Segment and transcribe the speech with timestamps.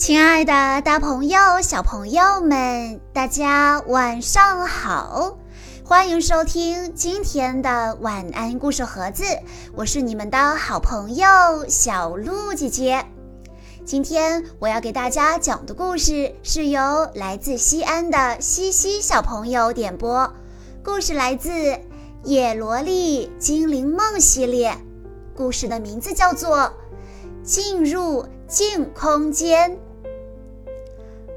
[0.00, 5.36] 亲爱的，大朋友、小朋友们，大家晚上好！
[5.84, 9.24] 欢迎收听今天的晚安故事盒子，
[9.74, 11.26] 我是你们的好朋友
[11.68, 13.04] 小鹿姐姐。
[13.84, 20.32] 今天我要给大家讲的故事是由来自西安的西西小朋友点播，
[20.82, 21.50] 故事来自
[22.24, 24.74] 《叶罗丽精灵梦》系列，
[25.36, 26.56] 故事的名字叫做
[27.42, 29.72] 《进入镜空间》。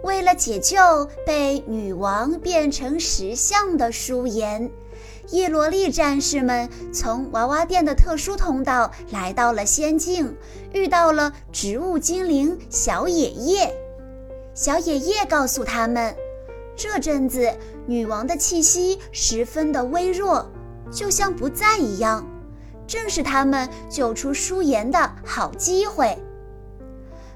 [0.03, 0.77] 为了解救
[1.25, 4.69] 被女王变成石像的舒颜，
[5.29, 10.35] 叶罗丽战士们从娃娃店的特殊通道来到了仙境，
[10.73, 13.73] 遇到了植物精灵小野叶。
[14.53, 16.13] 小野叶告诉他们，
[16.75, 17.49] 这阵子
[17.85, 20.51] 女王的气息十分的微弱，
[20.91, 22.27] 就像不在一样，
[22.85, 26.17] 正是他们救出舒颜的好机会。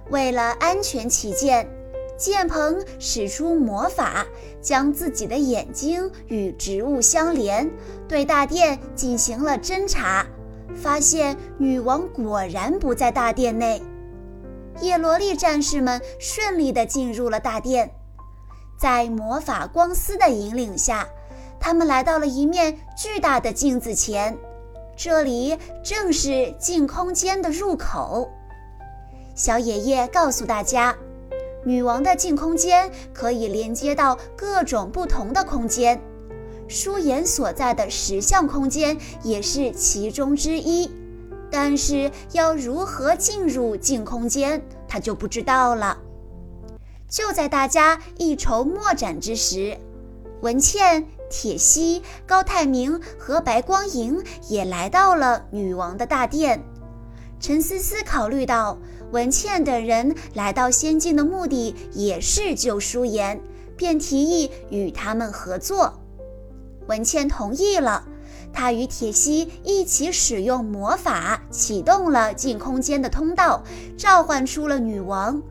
[0.09, 1.65] 为了安全起见。
[2.17, 4.25] 剑鹏使出魔法，
[4.59, 7.69] 将自己的眼睛与植物相连，
[8.07, 10.25] 对大殿进行了侦查，
[10.75, 13.81] 发现女王果然不在大殿内。
[14.81, 17.91] 叶罗丽战士们顺利地进入了大殿，
[18.79, 21.07] 在魔法光丝的引领下，
[21.59, 24.35] 他们来到了一面巨大的镜子前，
[24.95, 28.27] 这里正是镜空间的入口。
[29.35, 30.95] 小爷爷告诉大家。
[31.67, 36.01] 女王的镜空间可以连接到各种不同的空间，
[36.65, 40.89] 舒颜所在的石像空间也是其中之一。
[41.51, 45.97] 但是要如何进入镜空间，他就不知道了。
[47.09, 49.77] 就在大家一筹莫展之时，
[50.39, 56.63] 文茜、铁西、高泰明和白光莹也来到了女王的大殿。
[57.41, 58.77] 陈思思考虑到。
[59.11, 63.39] 文倩等人来到仙境的目的也是救舒颜，
[63.77, 65.93] 便提议与他们合作。
[66.87, 68.05] 文倩同意了，
[68.51, 73.63] 她与铁西一起使用魔法，启动了进空间的通道，
[73.97, 75.41] 召唤出了女王。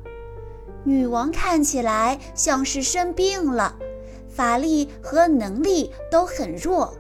[0.85, 3.75] 女王看起来像是生病了，
[4.29, 6.95] 法力和能力都很弱。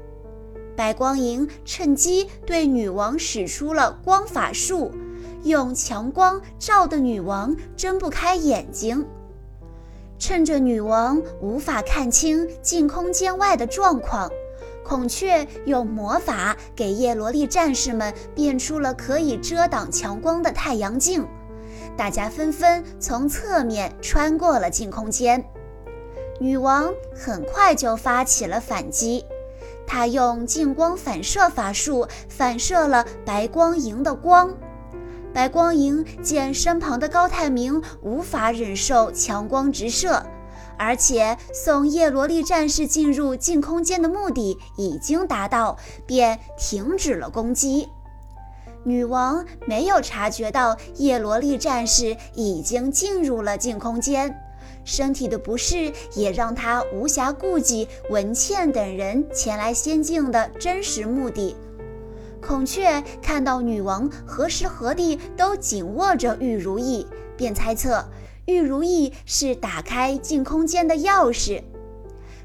[0.74, 4.90] 白光莹趁机对女王使出了光法术。
[5.46, 9.06] 用强光照的女王睁不开眼睛，
[10.18, 14.28] 趁着女王无法看清镜空间外的状况，
[14.84, 21.24] 孔雀用魔法给叶罗丽战士们变出了可以遮挡强光的太阳镜，
[21.96, 25.44] 大家纷纷从侧面穿过了镜空间。
[26.40, 29.24] 女王很快就发起了反击，
[29.86, 34.52] 她用镜光反射法术反射了白光莹的光。
[35.36, 40.24] 白光莹见身旁的高泰明无法忍受强光直射，
[40.78, 45.76] 而且送叶罗丽战士进入净空间的目的已经达到，
[46.06, 47.86] 便停止了攻击。
[48.82, 54.34] 女王没有察觉到叶罗丽战士已经进入了净空间，
[54.86, 61.54] 身体的不适也让她无暇顾及文倩等人前来仙境的真实目的。
[62.46, 67.04] 孔雀看到女王何时何地都紧握着玉如意，
[67.36, 68.08] 便猜测
[68.44, 71.64] 玉如意是打开镜空间的钥匙。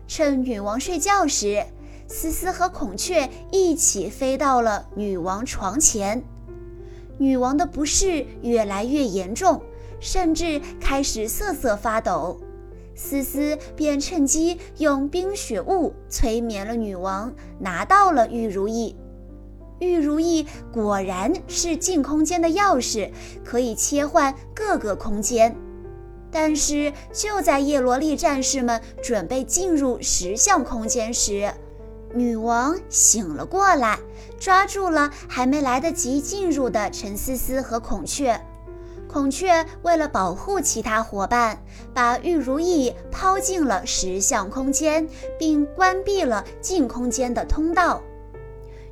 [0.07, 1.63] 趁女王睡觉时，
[2.07, 6.23] 思思和孔雀一起飞到了女王床前。
[7.19, 9.61] 女王的不适越来越严重，
[9.99, 12.41] 甚至开始瑟瑟发抖。
[12.95, 18.95] 思思便趁机用冰雪雾催眠了女王，拿到了玉如意。
[19.81, 23.09] 玉如意果然是进空间的钥匙，
[23.43, 25.55] 可以切换各个空间。
[26.31, 31.51] 但是就在叶罗丽战士们准备进入石像空间时，
[32.13, 33.99] 女王醒了过来，
[34.39, 38.39] 抓住了还没来得及进入的陈思思和孔雀。
[39.07, 41.61] 孔雀为了保护其他伙伴，
[41.93, 45.09] 把玉如意抛进了石像空间，
[45.39, 48.01] 并关闭了进空间的通道。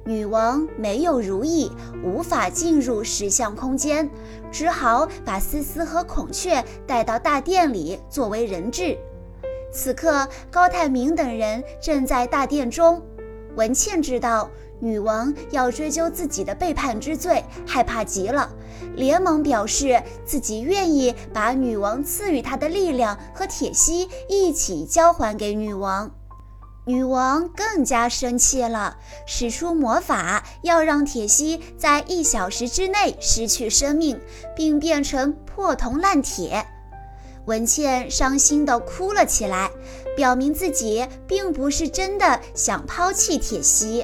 [0.10, 1.72] 女王没有如意，
[2.04, 4.10] 无法进入石像空间，
[4.52, 8.98] 只好把思思和孔雀带到大殿里作为人质。
[9.72, 13.00] 此刻，高泰明等人正在大殿中。
[13.56, 18.52] 文倩知道女王要追究自己的背叛之罪，害怕极了，
[18.96, 26.10] 连忙表示自己愿意把女王赐予她的力量和铁西一起交还给女王。
[26.90, 28.98] 女王更加生气了，
[29.28, 34.20] 使出魔法，要让铁西在一小时之内失去生命，
[34.56, 36.66] 并变成破铜烂铁。
[37.46, 39.70] 文倩伤心地哭了起来，
[40.18, 44.04] 表明自己并不是真的想抛弃铁西。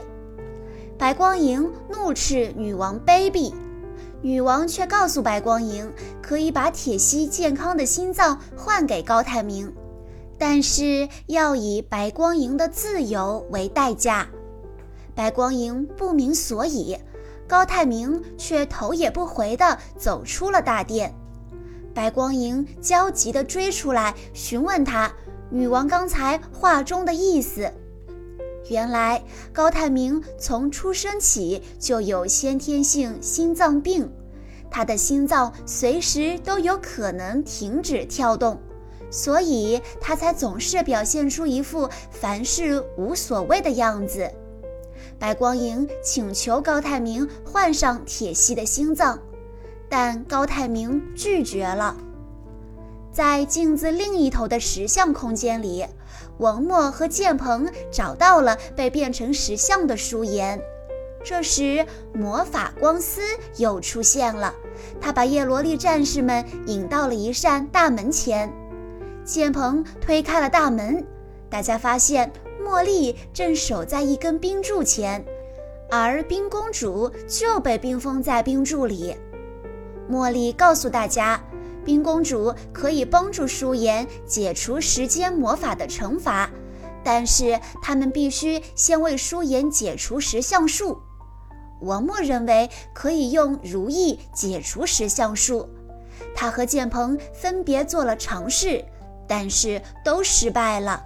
[0.95, 3.51] 白光莹怒斥女王卑鄙，
[4.21, 5.91] 女王却告诉白光莹，
[6.21, 9.73] 可以把铁西健康的心脏换给高泰明，
[10.37, 14.27] 但是要以白光莹的自由为代价。
[15.13, 16.97] 白光莹不明所以，
[17.47, 21.13] 高泰明却头也不回地走出了大殿。
[21.93, 25.09] 白光莹焦急地追出来，询问他
[25.49, 27.71] 女王刚才话中的意思。
[28.69, 29.23] 原来
[29.53, 34.11] 高泰明从出生起就有先天性心脏病，
[34.69, 38.59] 他的心脏随时都有可能停止跳动，
[39.15, 44.29] 所以他才总是表现出一副凡事无所谓的样子。
[45.17, 49.17] 白光莹请求高泰明换上铁西的心脏，
[49.87, 51.95] 但高泰明拒绝了。
[53.13, 55.85] 在镜子另一头的石像空间里。
[56.39, 60.59] 王默和建鹏找到了被变成石像的舒颜。
[61.23, 63.21] 这时，魔法光丝
[63.55, 64.53] 又出现了，
[64.99, 68.51] 他把叶罗丽战士们引到了一扇大门前。
[69.25, 71.03] 建鹏推开了大门，
[71.49, 72.31] 大家发现
[72.63, 75.25] 茉莉正守在一根冰柱前，
[75.89, 79.15] 而冰公主就被冰封在冰柱里。
[80.09, 81.41] 茉莉告诉大家。
[81.83, 86.49] 冰公主可以帮助舒颜解除时间魔法的惩罚，
[87.03, 90.97] 但是他们必须先为舒颜解除石像术。
[91.81, 95.69] 王默认为可以用如意解除石像术，
[96.33, 98.83] 他和建鹏分别做了尝试，
[99.27, 101.03] 但是都失败了。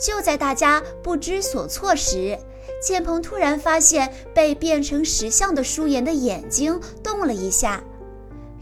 [0.00, 2.38] 就在大家不知所措时，
[2.82, 7.82] 建鹏突然发现被变成石像的舒颜的眼睛动了一下。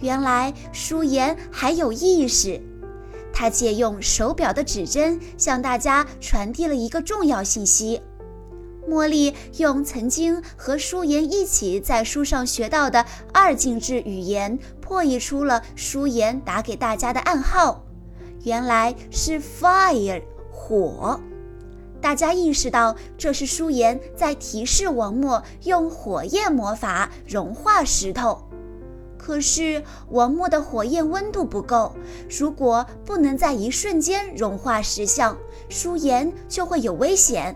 [0.00, 2.61] 原来舒颜还有意识，
[3.32, 8.00] 他借用手表的指针向大家传递了一个重要信息。
[8.88, 13.05] 茉莉用曾经和舒颜一起在书上学到的
[13.35, 17.85] 二进制语言破译出了舒颜打给大家的暗号，
[18.49, 21.21] 原来是 fire 火。
[22.00, 28.43] 大家意识到这是舒颜在提示王默用火焰魔法融化石头。
[29.19, 31.95] 可是王默的火焰温度不够，
[32.31, 35.37] 如果不能在一瞬间融化石像，
[35.69, 37.55] 舒颜就会有危险。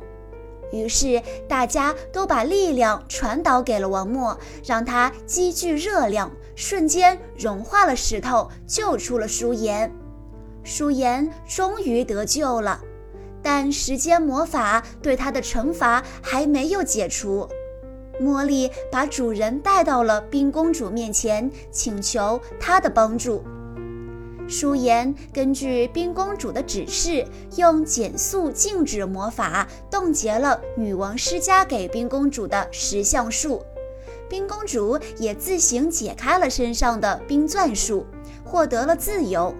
[0.72, 9.90] 于是大家都把力量传导给了王默，让他积聚热量，瞬间融化了石头，救出了舒颜。
[10.64, 12.80] 舒颜终于得救了，
[13.42, 17.48] 但时间魔法对他的惩罚还没有解除。
[18.20, 23.42] 茉莉把主人带到了冰公主面前，请求她的帮助。
[24.46, 27.26] 舒颜根据冰公主的指示，
[27.56, 33.64] 用减速静止魔法冻结了女王施加给冰公主的石像术。
[34.28, 38.06] 冰公主也自行解开了身上的冰钻术，
[38.44, 39.54] 获得了自由。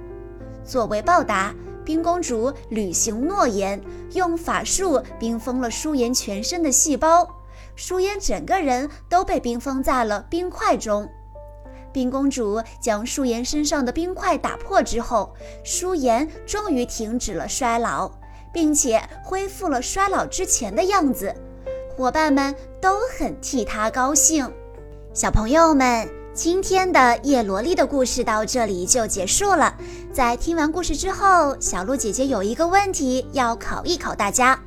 [0.65, 1.55] 作为报答，
[1.85, 3.81] 冰公主履行诺言，
[4.13, 7.29] 用法术冰封了舒颜全身的细胞。
[7.75, 11.09] 舒颜整个人都被冰封在了冰块中。
[11.93, 18.11] 冰公主将舒颜身上的冰块打破之后，舒颜终于停止了衰老，
[18.53, 21.35] 并且恢复了衰老之前的样子。
[21.95, 24.51] 伙伴们都很替她高兴。
[25.13, 29.75] 小朋友们，今天的叶罗丽的故事到这里就结束了。
[30.15, 34.59] 在听完故事之后，小鹿姐姐有一个问题要考一考大家，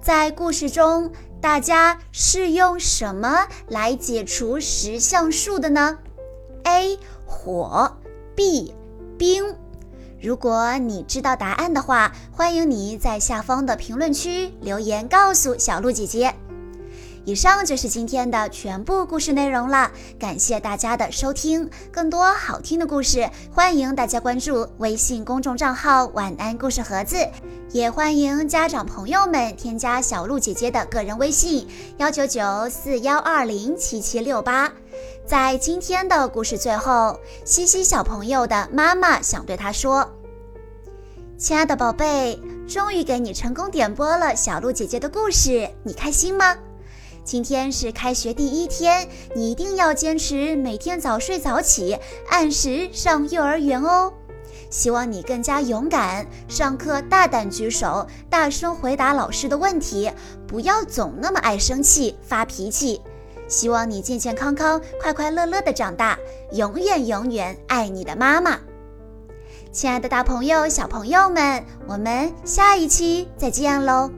[0.00, 1.10] 在故事中。
[1.38, 5.98] 大家是用什么来解除石像术的呢
[6.64, 6.98] ？A.
[7.26, 7.94] 火
[8.34, 8.74] B.
[9.18, 9.54] 冰。
[10.20, 16.34] 如果你知道答案的话，欢迎你在下方的评论区留言告诉小鹿姐姐。
[17.26, 21.68] 以上就是今天的全部故事内容了，感谢大家的收听。
[21.90, 27.16] 更多好听的故事，欢迎大家关注微信公众账号“晚安故事盒子”，
[27.72, 31.66] 也欢迎家长朋友们添加小鹿姐姐的个人微信：
[31.96, 34.72] 幺九九四幺二零七七六八。
[35.26, 40.08] 在今天的故事最后，西西小朋友的妈妈想对他说
[41.36, 46.56] ：“亲爱的宝贝，终于给你成功点播了小鹿姐姐的故事，你开心吗？”
[47.26, 51.98] 今天是开学第一天，你一定要坚持每天早睡早起，
[52.30, 54.12] 按时上幼儿园哦。
[54.70, 60.08] 希望你更加勇敢，上课大胆举手，大声回答老师的问题，
[60.46, 63.02] 不要总那么爱生气发脾气。
[63.48, 66.16] 希望你健健康康、快快乐乐的长大，
[66.52, 68.56] 永远永远爱你的妈妈。
[69.72, 74.08] 亲爱的大朋友、小朋友们，我们下一期再见喽！